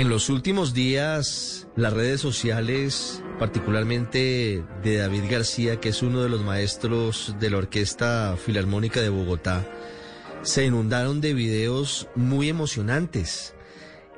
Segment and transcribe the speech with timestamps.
[0.00, 6.30] En los últimos días, las redes sociales, particularmente de David García, que es uno de
[6.30, 9.68] los maestros de la Orquesta Filarmónica de Bogotá,
[10.40, 13.54] se inundaron de videos muy emocionantes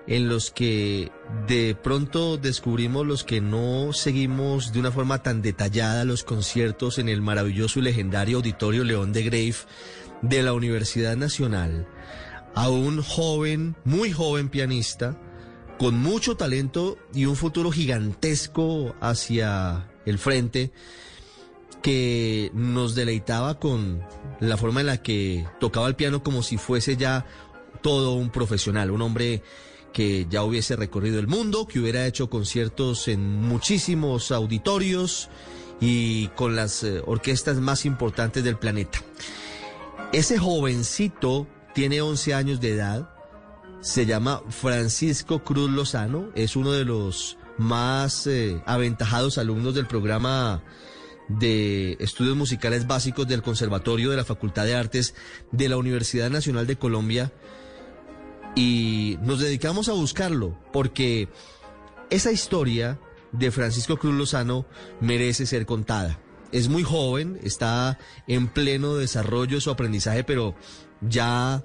[0.06, 1.10] en los que
[1.48, 7.08] de pronto descubrimos los que no seguimos de una forma tan detallada los conciertos en
[7.08, 9.56] el maravilloso y legendario Auditorio León de Grave
[10.22, 11.88] de la Universidad Nacional.
[12.54, 15.18] A un joven, muy joven pianista,
[15.82, 20.70] con mucho talento y un futuro gigantesco hacia el frente,
[21.82, 24.00] que nos deleitaba con
[24.38, 27.26] la forma en la que tocaba el piano como si fuese ya
[27.82, 29.42] todo un profesional, un hombre
[29.92, 35.30] que ya hubiese recorrido el mundo, que hubiera hecho conciertos en muchísimos auditorios
[35.80, 39.00] y con las eh, orquestas más importantes del planeta.
[40.12, 43.12] Ese jovencito tiene 11 años de edad,
[43.82, 50.62] se llama Francisco Cruz Lozano, es uno de los más eh, aventajados alumnos del programa
[51.28, 55.14] de estudios musicales básicos del Conservatorio de la Facultad de Artes
[55.50, 57.32] de la Universidad Nacional de Colombia
[58.54, 61.28] y nos dedicamos a buscarlo porque
[62.10, 63.00] esa historia
[63.32, 64.64] de Francisco Cruz Lozano
[65.00, 66.20] merece ser contada.
[66.52, 67.98] Es muy joven, está
[68.28, 70.54] en pleno desarrollo de su aprendizaje, pero
[71.00, 71.64] ya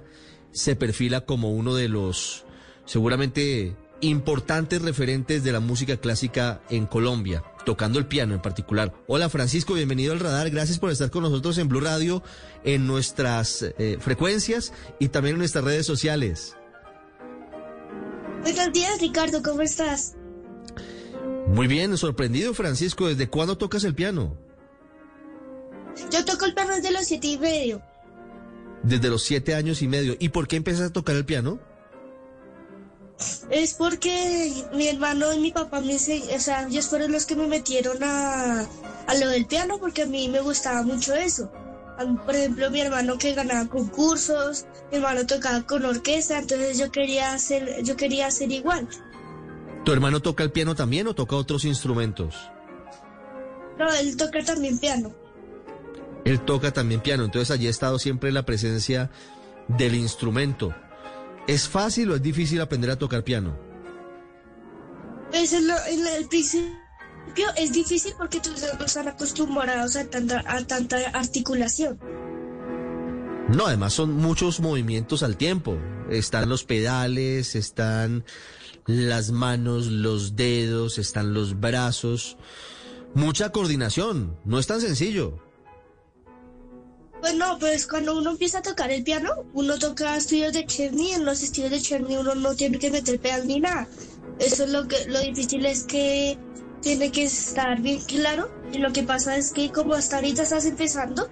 [0.52, 2.44] se perfila como uno de los
[2.84, 8.94] seguramente importantes referentes de la música clásica en Colombia, tocando el piano en particular.
[9.06, 12.22] Hola Francisco, bienvenido al radar, gracias por estar con nosotros en Blue Radio,
[12.64, 16.56] en nuestras eh, frecuencias y también en nuestras redes sociales.
[18.42, 20.14] Buenos días, Ricardo, ¿cómo estás?
[21.48, 24.36] Muy bien, sorprendido Francisco, ¿desde cuándo tocas el piano?
[26.12, 27.82] Yo toco el piano desde los siete y medio.
[28.88, 30.16] Desde los siete años y medio.
[30.18, 31.60] ¿Y por qué empezaste a tocar el piano?
[33.50, 37.48] Es porque mi hermano y mi papá me o sea, ellos fueron los que me
[37.48, 41.50] metieron a, a lo del piano porque a mí me gustaba mucho eso.
[42.06, 46.92] Mí, Por ejemplo, mi hermano que ganaba concursos, mi hermano tocaba con orquesta, entonces yo
[46.92, 48.88] quería hacer, yo quería hacer igual.
[49.84, 52.36] ¿Tu hermano toca el piano también o toca otros instrumentos?
[53.78, 55.12] No, él toca también piano.
[56.28, 59.10] Él toca también piano, entonces allí ha estado siempre la presencia
[59.66, 60.74] del instrumento.
[61.46, 63.58] ¿Es fácil o es difícil aprender a tocar piano?
[65.30, 66.74] Pues en, lo- en el principio
[67.56, 71.98] es difícil porque tus dedos no están acostumbrados a tanta, a tanta articulación.
[73.48, 75.78] No, además son muchos movimientos al tiempo.
[76.10, 78.24] Están los pedales, están
[78.84, 82.36] las manos, los dedos, están los brazos.
[83.14, 85.47] Mucha coordinación, no es tan sencillo.
[87.20, 91.12] Pues no, pues cuando uno empieza a tocar el piano, uno toca estudios de Cherny,
[91.12, 93.88] en los estudios de Cherny uno no tiene que meter pedal ni nada.
[94.38, 96.38] Eso es lo que lo difícil es que
[96.80, 98.50] tiene que estar bien claro.
[98.72, 101.28] Y lo que pasa es que como hasta ahorita estás empezando,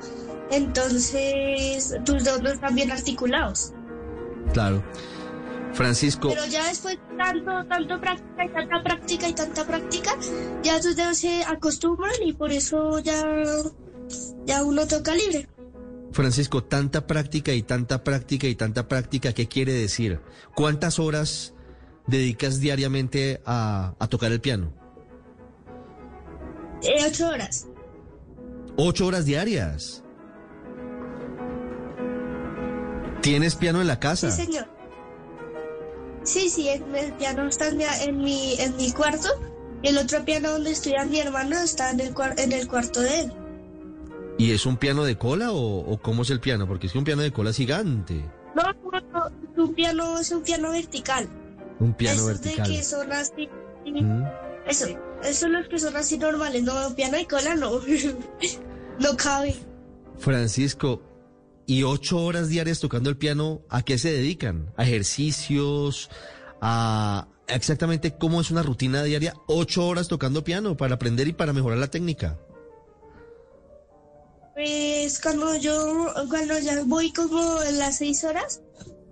[0.50, 3.72] entonces tus dedos no están bien articulados.
[4.53, 4.82] Claro.
[5.72, 10.16] Francisco, Pero ya después de tanto, tanto práctica y tanta práctica y tanta práctica,
[10.62, 13.22] ya tus dedos se acostumbran y por eso ya,
[14.47, 15.47] ya uno toca libre.
[16.16, 20.21] Francisco, tanta práctica y tanta práctica y tanta práctica, ¿qué quiere decir?
[20.54, 21.53] ¿Cuántas horas
[22.06, 24.72] dedicas diariamente a, a tocar el piano?
[26.82, 27.66] Eh, ocho horas.
[28.77, 30.03] Ocho horas diarias.
[33.21, 34.30] ¿Tienes piano en la casa?
[34.30, 34.69] Sí, señor.
[36.22, 39.28] Sí, sí, el, piano está en mi, en mi, en mi cuarto
[39.83, 43.21] y el otro piano donde estudia mi hermano está en el, en el cuarto de
[43.21, 43.46] él.
[44.38, 46.66] ¿Y es un piano de cola o, o cómo es el piano?
[46.66, 48.24] Porque es que un piano de cola es gigante.
[48.54, 51.28] No, no, no, es un piano es un piano vertical.
[51.78, 52.68] Un piano Esos vertical.
[52.68, 53.48] de que son así.
[53.86, 54.24] Mm.
[54.66, 54.86] Eso,
[55.22, 56.62] esos son los que son así normales.
[56.62, 57.80] No, piano de cola no.
[59.00, 59.56] no cabe.
[60.18, 61.03] Francisco,
[61.66, 64.72] ¿y ocho horas diarias tocando el piano, a qué se dedican?
[64.77, 66.10] ¿A ejercicios?
[66.60, 69.34] ¿A exactamente cómo es una rutina diaria?
[69.47, 72.38] Ocho horas tocando piano para aprender y para mejorar la técnica.
[74.56, 78.62] Pues cuando yo, cuando ya voy como en las seis horas,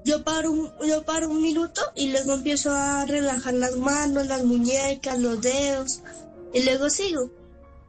[0.02, 4.42] yo paro, un, yo paro un minuto y luego empiezo a relajar las manos, las
[4.42, 6.00] muñecas, los dedos
[6.54, 7.30] y luego sigo.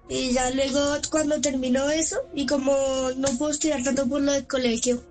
[0.10, 2.76] Y ya luego cuando termino eso y como
[3.16, 5.02] no puedo estudiar tanto por lo del colegio.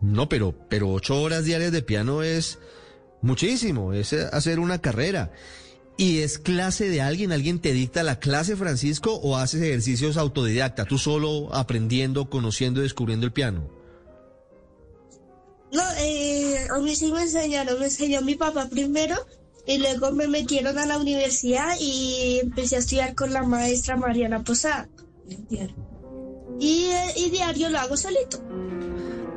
[0.00, 2.58] No, pero, pero ocho horas diarias de piano es
[3.22, 5.30] muchísimo, es hacer una carrera.
[5.96, 7.30] ¿Y es clase de alguien?
[7.30, 12.84] ¿Alguien te dicta la clase, Francisco, o haces ejercicios autodidacta, tú solo aprendiendo, conociendo y
[12.84, 13.70] descubriendo el piano?
[15.72, 19.16] No, eh, a mí sí me enseñaron, me enseñó mi papá primero
[19.66, 24.42] y luego me metieron a la universidad y empecé a estudiar con la maestra Mariana
[24.42, 24.88] Posada.
[26.60, 28.42] Y, eh, y diario lo hago solito.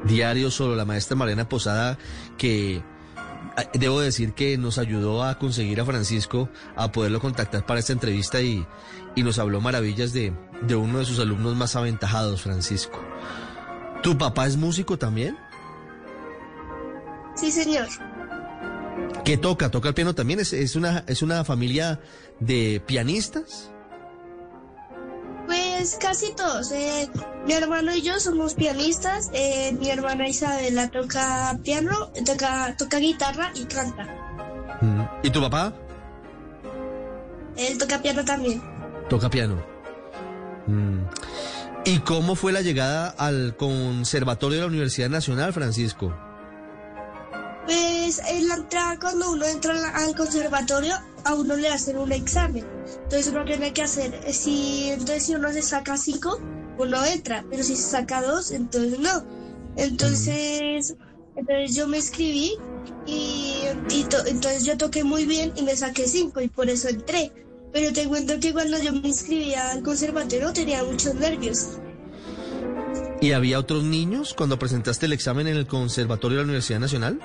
[0.06, 1.98] Diario solo, la maestra Mariana Posada,
[2.38, 2.84] que
[3.74, 8.42] debo decir que nos ayudó a conseguir a Francisco a poderlo contactar para esta entrevista
[8.42, 8.66] y,
[9.16, 13.00] y nos habló maravillas de, de uno de sus alumnos más aventajados, Francisco.
[14.04, 15.38] ¿Tu papá es músico también?
[17.36, 17.88] Sí, señor.
[19.24, 19.70] ¿Qué toca?
[19.70, 20.40] ¿Toca el piano también?
[20.40, 22.00] ¿Es, es, una, es una familia
[22.40, 23.72] de pianistas?
[25.78, 26.72] Pues casi todos.
[26.72, 27.08] Eh,
[27.46, 29.30] mi hermano y yo somos pianistas.
[29.32, 34.08] Eh, mi hermana Isabela toca piano, toca, toca guitarra y canta.
[34.82, 35.02] Mm.
[35.22, 35.72] ¿Y tu papá?
[37.56, 38.60] Él toca piano también.
[39.08, 39.64] Toca piano.
[40.66, 41.02] Mm.
[41.86, 46.12] ¿Y cómo fue la llegada al Conservatorio de la Universidad Nacional, Francisco?
[47.68, 50.96] Pues en la entrada, cuando uno entra al conservatorio,
[51.28, 52.66] a uno le hacen un examen.
[53.04, 56.40] Entonces uno tiene que hacer, si, entonces si uno se saca cinco,
[56.78, 59.26] uno entra, pero si se saca dos, entonces no.
[59.76, 60.96] Entonces,
[61.36, 62.54] entonces yo me inscribí
[63.06, 63.58] y,
[64.26, 67.32] entonces yo toqué muy bien y me saqué cinco y por eso entré.
[67.74, 71.78] Pero te cuento que cuando yo me inscribía al conservatorio tenía muchos nervios.
[73.20, 77.20] ¿Y había otros niños cuando presentaste el examen en el Conservatorio de la Universidad Nacional?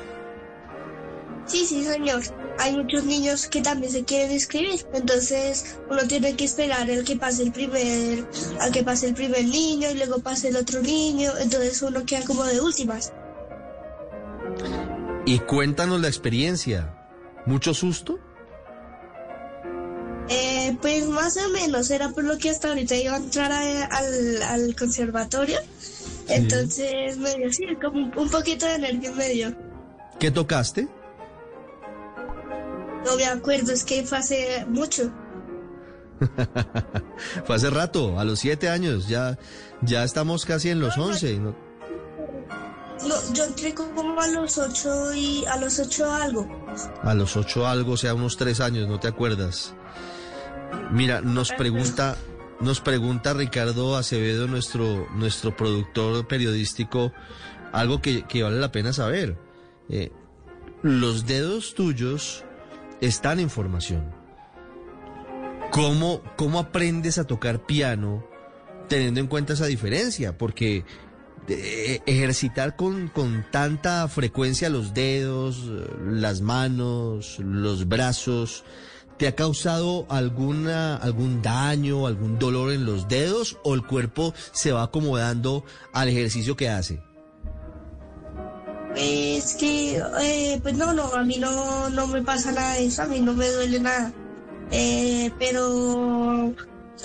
[1.53, 2.23] Sí, sí, señor.
[2.59, 7.17] Hay muchos niños que también se quieren inscribir, entonces uno tiene que esperar el que
[7.17, 8.27] pase el primer,
[8.59, 12.25] al que pase el primer niño y luego pase el otro niño, entonces uno queda
[12.25, 13.13] como de últimas.
[15.27, 16.95] Y cuéntanos la experiencia.
[17.45, 18.19] ¿Mucho susto?
[20.31, 24.43] Eh, pues más o menos, era por lo que hasta ahorita iba a entrar al,
[24.43, 25.59] al, conservatorio.
[26.29, 29.55] Entonces me dio así, como un, un poquito de nervio medio.
[30.19, 30.89] ¿Qué tocaste?
[33.05, 35.13] No me acuerdo, es que fue hace mucho.
[37.45, 39.39] fue hace rato, a los siete años, ya,
[39.81, 41.39] ya estamos casi en los once.
[41.39, 41.55] ¿no?
[43.35, 46.47] yo entré como a los ocho y a los ocho algo.
[47.03, 49.75] A los ocho algo, o sea, unos tres años, ¿no te acuerdas?
[50.91, 52.17] Mira, nos pregunta,
[52.61, 57.13] nos pregunta Ricardo Acevedo, nuestro, nuestro productor periodístico,
[57.73, 59.37] algo que, que vale la pena saber.
[59.89, 60.13] Eh,
[60.83, 62.45] los dedos tuyos
[63.03, 64.15] están en formación.
[65.71, 68.25] ¿Cómo, ¿Cómo aprendes a tocar piano
[68.89, 70.39] teniendo en cuenta esa diferencia?
[70.39, 70.85] Porque
[71.49, 75.65] eh, ejercitar con, con tanta frecuencia los dedos,
[76.05, 78.65] las manos, los brazos,
[79.19, 84.71] ¿te ha causado alguna, algún daño, algún dolor en los dedos o el cuerpo se
[84.71, 87.03] va acomodando al ejercicio que hace?
[88.97, 93.07] Es que, eh, pues no, no, a mí no, no me pasa nada eso, a
[93.07, 94.13] mí no me duele nada.
[94.71, 96.55] Eh, pero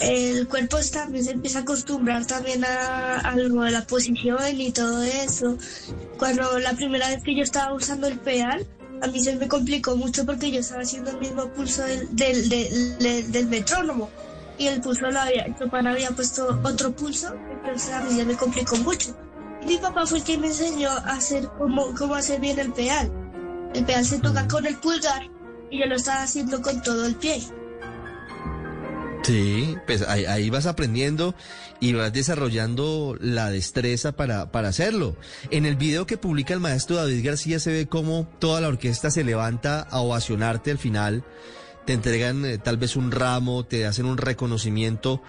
[0.01, 4.71] el cuerpo también se empieza a acostumbrar también a, a, lo de la posición y
[4.71, 5.57] todo eso.
[6.17, 8.65] Cuando la primera vez que yo estaba usando el pedal,
[9.01, 12.15] a mí se me complicó mucho porque yo estaba haciendo el mismo pulso del,
[12.49, 14.09] del, metrónomo
[14.57, 18.35] y el pulso lo había, el había puesto otro pulso, entonces a mí se me
[18.35, 19.15] complicó mucho.
[19.67, 23.11] Mi papá fue el que me enseñó a hacer cómo, cómo hacer bien el pedal.
[23.75, 25.29] El pedal se toca con el pulgar
[25.69, 27.41] y yo lo estaba haciendo con todo el pie.
[29.23, 31.35] Sí, pues ahí, vas aprendiendo
[31.81, 35.17] y vas desarrollando la destreza para, para hacerlo.
[35.51, 39.11] En el video que publica el maestro David García se ve cómo toda la orquesta
[39.11, 41.25] se levanta a ovacionarte al final,
[41.85, 45.21] te entregan eh, tal vez un ramo, te hacen un reconocimiento.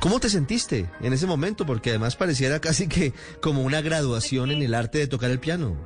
[0.00, 1.66] ¿Cómo te sentiste en ese momento?
[1.66, 5.76] Porque además pareciera casi que como una graduación en el arte de tocar el piano.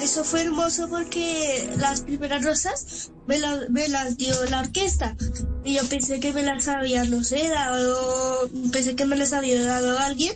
[0.00, 5.14] Eso fue hermoso porque las primeras rosas me, la, me, las dio la orquesta
[5.62, 10.34] y yo pensé que me las había, dado, pensé que me las había dado alguien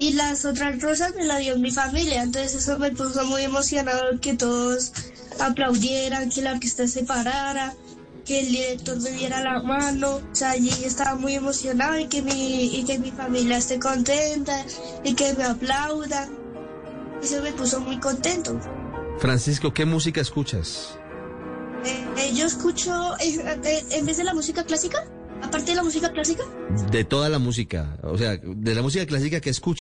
[0.00, 4.20] y las otras rosas me las dio mi familia, entonces eso me puso muy emocionado
[4.20, 4.92] que todos
[5.38, 7.74] aplaudieran, que la orquesta se parara
[8.26, 12.22] que el director me diera la mano, o sea, y estaba muy emocionado y que
[12.22, 14.64] mi, y que mi familia esté contenta
[15.04, 16.36] y que me aplaudan.
[17.22, 18.60] Eso me puso muy contento.
[19.20, 20.98] Francisco, ¿qué música escuchas?
[21.84, 25.06] Eh, eh, yo escucho, eh, en vez de la música clásica,
[25.42, 26.42] aparte de la música clásica,
[26.90, 29.85] De toda la música, o sea, de la música clásica que escuchas.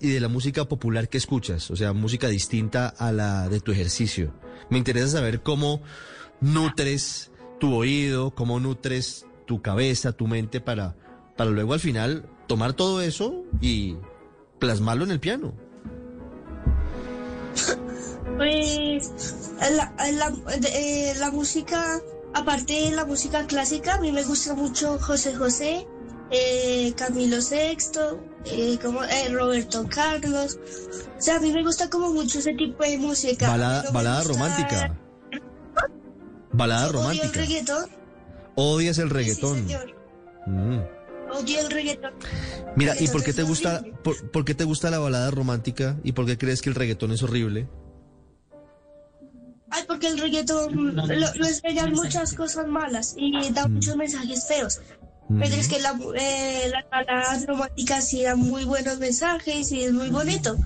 [0.00, 3.72] Y de la música popular que escuchas, o sea, música distinta a la de tu
[3.72, 4.32] ejercicio.
[4.70, 5.82] Me interesa saber cómo
[6.40, 10.94] nutres tu oído, cómo nutres tu cabeza, tu mente para,
[11.36, 13.96] para luego al final tomar todo eso y
[14.60, 15.54] plasmarlo en el piano.
[18.36, 20.32] pues la, la,
[20.72, 22.00] eh, la música,
[22.32, 25.88] aparte de la música clásica, a mí me gusta mucho José José,
[26.36, 30.58] eh, Camilo Sexto, eh, como eh, Roberto Carlos.
[31.16, 33.48] O sea, a mí me gusta como mucho ese tipo de música.
[33.48, 34.98] Balada, balada gusta- romántica.
[36.52, 37.40] Balada Odio el romántica.
[37.40, 37.90] reggaetón.
[38.56, 39.54] Odias el Sí, reggaetón.
[39.56, 39.94] señor.
[40.46, 40.78] Mm.
[41.32, 42.12] Odio el reggaetón.
[42.76, 45.96] Mira, ¿y por qué te gusta, por, por qué te gusta la balada romántica?
[46.04, 47.68] ¿Y por qué crees que el reggaetón es horrible?
[49.70, 54.80] Ay, porque el reggaetón lo, lo enseñan muchas cosas malas y da muchos mensajes feos.
[55.28, 59.92] Pero es que la, eh, las baladas románticas sí dan muy buenos mensajes y es
[59.92, 60.56] muy bonito.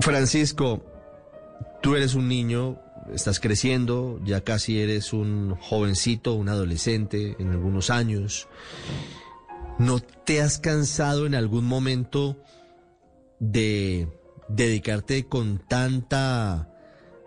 [0.00, 0.84] Francisco,
[1.80, 2.78] tú eres un niño,
[3.14, 8.48] estás creciendo, ya casi eres un jovencito, un adolescente en algunos años.
[9.78, 12.36] ¿No te has cansado en algún momento
[13.38, 14.08] de
[14.48, 16.68] dedicarte con tanta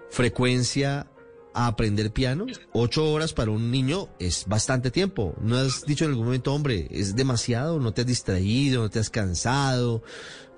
[0.10, 1.08] frecuencia
[1.56, 2.46] a aprender piano?
[2.74, 5.34] Ocho horas para un niño es bastante tiempo.
[5.42, 7.80] ¿No has dicho en algún momento, hombre, es demasiado?
[7.80, 8.84] ¿No te has distraído?
[8.84, 10.04] ¿No te has cansado?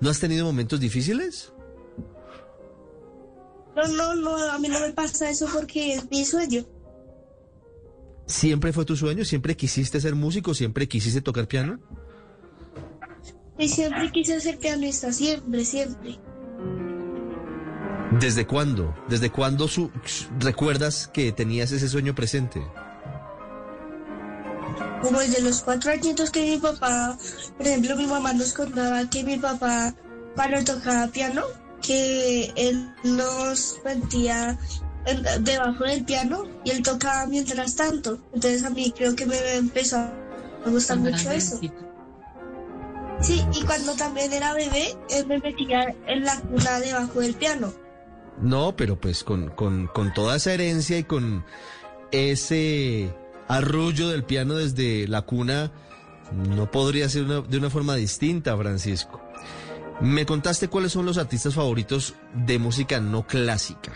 [0.00, 1.52] ¿No has tenido momentos difíciles?
[3.76, 6.66] No, no, no, a mí no me pasa eso porque es mi sueño.
[8.26, 9.24] ¿Siempre fue tu sueño?
[9.24, 10.52] ¿Siempre quisiste ser músico?
[10.52, 11.78] ¿Siempre quisiste tocar piano?
[13.56, 16.18] Y siempre quise ser pianista, siempre, siempre.
[18.12, 18.94] ¿Desde cuándo?
[19.08, 19.90] ¿Desde cuándo su-
[20.40, 22.62] recuerdas que tenías ese sueño presente?
[25.02, 27.16] Como desde los cuatro añitos que mi papá,
[27.56, 29.94] por ejemplo, mi mamá nos contaba que mi papá,
[30.34, 31.42] cuando tocaba piano,
[31.82, 34.58] que él nos metía
[35.06, 38.18] en- debajo del piano y él tocaba mientras tanto.
[38.32, 40.12] Entonces a mí creo que me empezó a
[40.66, 41.60] gustar mucho eso.
[43.20, 47.72] Sí, y cuando también era bebé, él me metía en la cuna debajo del piano.
[48.42, 51.44] No, pero pues con, con, con toda esa herencia y con
[52.12, 53.12] ese
[53.48, 55.72] arrullo del piano desde la cuna,
[56.32, 59.20] no podría ser de una forma distinta, Francisco.
[60.00, 63.92] Me contaste cuáles son los artistas favoritos de música no clásica.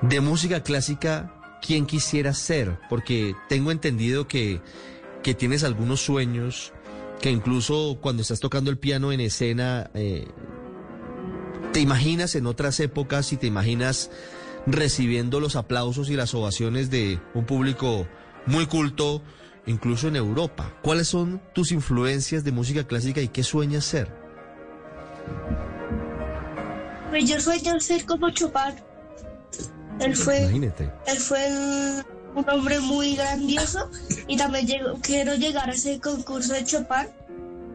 [0.00, 2.78] De música clásica, ¿quién quisiera ser?
[2.88, 4.60] Porque tengo entendido que,
[5.22, 6.72] que tienes algunos sueños,
[7.20, 10.28] que incluso cuando estás tocando el piano en escena, eh,
[11.76, 14.10] te imaginas en otras épocas y te imaginas
[14.66, 18.08] recibiendo los aplausos y las ovaciones de un público
[18.46, 19.20] muy culto,
[19.66, 20.72] incluso en Europa.
[20.82, 24.10] ¿Cuáles son tus influencias de música clásica y qué sueñas ser?
[27.10, 28.76] Pues yo sueño ser como Chopin.
[30.00, 30.90] Él fue Imagínate.
[31.06, 31.46] Él fue
[32.34, 33.90] un, hombre muy grandioso
[34.26, 34.66] y también
[35.02, 37.10] quiero llegar a ese concurso de Chopin,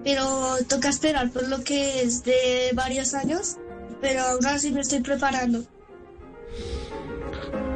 [0.04, 3.58] pero toca esperar por lo que es de varios años,
[4.02, 5.64] pero aún así me estoy preparando.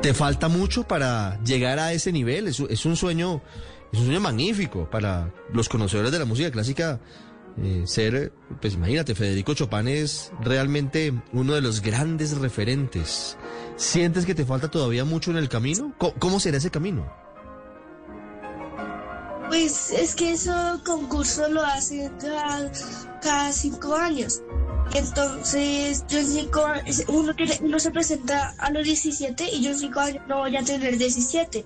[0.02, 2.48] ¿Te falta mucho para llegar a ese nivel?
[2.48, 3.42] Es, es un sueño,
[3.92, 7.00] es un sueño magnífico para los conocedores de la música clásica.
[7.58, 13.38] eh, ser, pues imagínate, Federico Chopin es realmente uno de los grandes referentes.
[13.78, 15.94] ¿Sientes que te falta todavía mucho en el camino?
[15.98, 17.12] ¿Cómo, cómo será ese camino?
[19.48, 20.52] Pues es que ese
[20.86, 22.72] concurso lo hacen cada,
[23.22, 24.42] cada cinco años.
[24.94, 29.72] Entonces, yo en cinco años, uno, tiene- uno se presenta a los 17 y yo
[29.72, 31.66] en cinco años no voy a tener 17.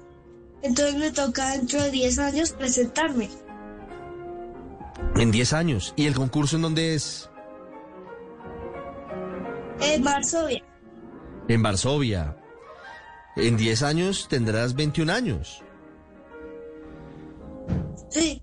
[0.62, 3.30] Entonces me toca dentro de 10 años presentarme.
[5.16, 5.94] En 10 años.
[5.96, 7.30] ¿Y el concurso en dónde es?
[9.82, 10.64] En Varsovia.
[11.48, 12.36] En Varsovia.
[13.36, 15.62] En 10 años tendrás 21 años.
[18.10, 18.42] Sí.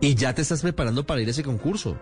[0.00, 1.96] Y ya te estás preparando para ir a ese concurso.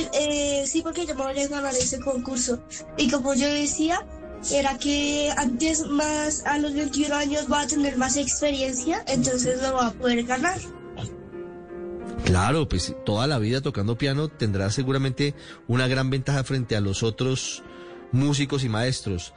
[0.00, 2.62] Sí, eh, sí, porque yo me voy a ganar ese concurso.
[2.96, 4.06] Y como yo decía,
[4.50, 9.74] era que antes más a los 21 años va a tener más experiencia, entonces lo
[9.74, 10.58] va a poder ganar.
[12.24, 15.34] Claro, pues toda la vida tocando piano tendrás seguramente
[15.68, 17.62] una gran ventaja frente a los otros
[18.12, 19.34] músicos y maestros.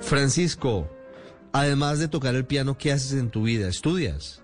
[0.00, 0.90] Francisco,
[1.52, 3.68] además de tocar el piano, ¿qué haces en tu vida?
[3.68, 4.42] ¿Estudias?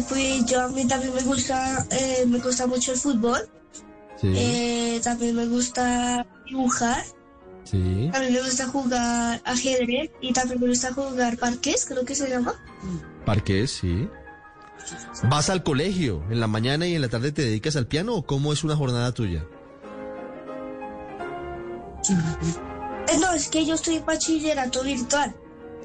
[0.00, 3.40] Eh, pues yo a mí también me gusta, eh, me gusta mucho el fútbol.
[4.20, 4.32] Sí.
[4.34, 7.04] Eh, también me gusta dibujar.
[7.64, 8.08] Sí.
[8.12, 12.54] También me gusta jugar ajedrez y también me gusta jugar parques, creo que se llama.
[13.24, 14.08] Parques, sí.
[15.24, 18.26] ¿Vas al colegio en la mañana y en la tarde te dedicas al piano o
[18.26, 19.44] cómo es una jornada tuya?
[22.08, 25.34] Eh, no, es que yo estoy en bachillerato virtual.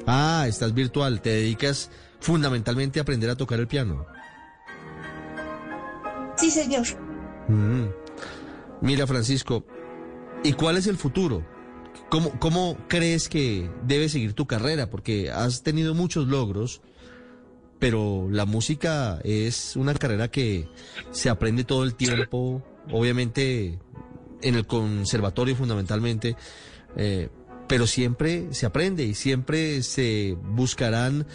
[0.08, 4.06] Ah, estás virtual, te dedicas fundamentalmente aprender a tocar el piano.
[6.38, 6.86] Sí, señor.
[7.48, 7.86] Mm.
[8.82, 9.66] Mira, Francisco,
[10.44, 11.46] ¿y cuál es el futuro?
[12.10, 14.90] ¿Cómo, ¿Cómo crees que debe seguir tu carrera?
[14.90, 16.82] Porque has tenido muchos logros,
[17.80, 20.68] pero la música es una carrera que
[21.12, 23.80] se aprende todo el tiempo, obviamente
[24.42, 26.36] en el conservatorio fundamentalmente,
[26.96, 27.30] eh,
[27.68, 31.26] pero siempre se aprende y siempre se buscarán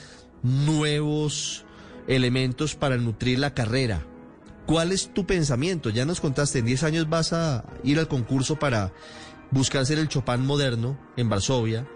[0.42, 1.64] nuevos
[2.06, 4.06] elementos para nutrir la carrera.
[4.66, 5.90] ¿Cuál es tu pensamiento?
[5.90, 8.92] Ya nos contaste, en 10 años vas a ir al concurso para
[9.50, 11.86] buscar ser el Chopin moderno en Varsovia.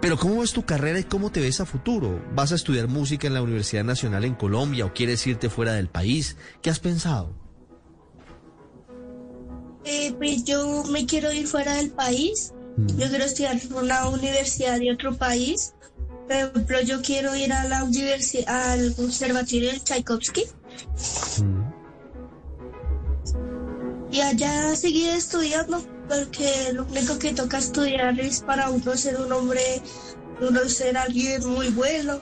[0.00, 2.22] Pero ¿cómo ves tu carrera y cómo te ves a futuro?
[2.34, 5.88] ¿Vas a estudiar música en la Universidad Nacional en Colombia o quieres irte fuera del
[5.88, 6.36] país?
[6.60, 7.32] ¿Qué has pensado?
[9.84, 12.52] Eh, pues yo me quiero ir fuera del país.
[12.76, 15.73] Yo quiero estudiar en una universidad de otro país.
[16.26, 20.44] Por ejemplo, yo quiero ir a la universidad, al conservatorio de Tchaikovsky.
[24.10, 29.32] Y allá seguir estudiando, porque lo único que toca estudiar es para uno ser un
[29.32, 29.82] hombre,
[30.40, 32.20] uno ser alguien muy bueno.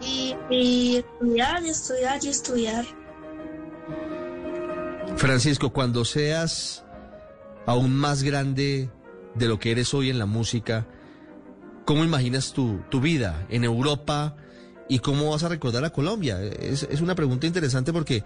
[0.00, 2.84] Y, y estudiar, y estudiar, y estudiar.
[5.16, 6.84] Francisco, cuando seas
[7.66, 8.90] aún más grande
[9.34, 10.86] de lo que eres hoy en la música,
[11.86, 14.36] ¿cómo imaginas tu, tu vida en Europa
[14.88, 16.42] y cómo vas a recordar a Colombia?
[16.42, 18.24] Es, es una pregunta interesante porque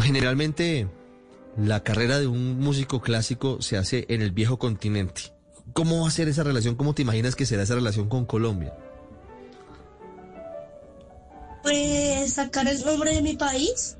[0.00, 0.88] generalmente
[1.58, 5.34] la carrera de un músico clásico se hace en el viejo continente.
[5.72, 6.76] ¿Cómo va a ser esa relación?
[6.76, 8.72] ¿Cómo te imaginas que será esa relación con Colombia?
[11.62, 13.96] Pues sacar el nombre de mi país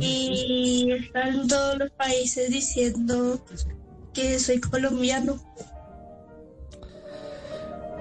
[0.00, 3.44] y estar en todos los países diciendo
[4.14, 5.40] que soy colombiano.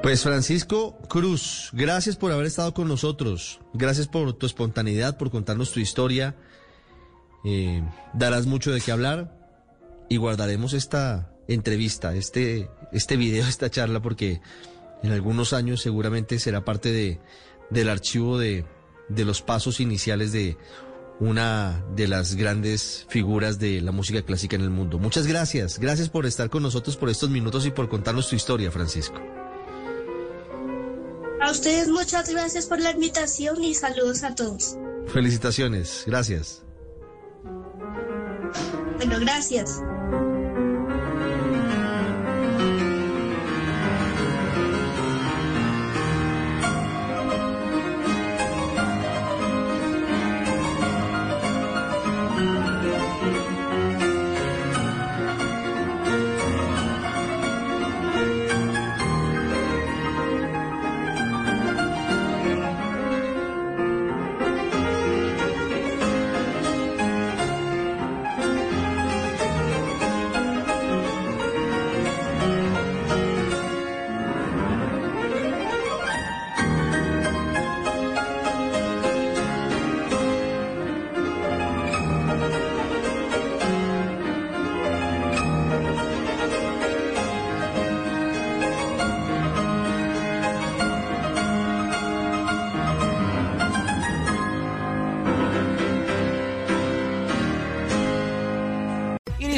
[0.01, 5.71] Pues Francisco Cruz, gracias por haber estado con nosotros, gracias por tu espontaneidad, por contarnos
[5.71, 6.35] tu historia.
[7.45, 7.83] Eh,
[8.13, 9.37] darás mucho de qué hablar
[10.09, 14.41] y guardaremos esta entrevista, este, este video, esta charla, porque
[15.03, 17.19] en algunos años seguramente será parte de,
[17.69, 18.65] del archivo de,
[19.07, 20.57] de los pasos iniciales de
[21.19, 24.97] una de las grandes figuras de la música clásica en el mundo.
[24.97, 28.71] Muchas gracias, gracias por estar con nosotros por estos minutos y por contarnos tu historia,
[28.71, 29.21] Francisco.
[31.51, 34.77] A ustedes muchas gracias por la invitación y saludos a todos.
[35.07, 36.63] Felicitaciones, gracias.
[38.95, 39.81] Bueno, gracias.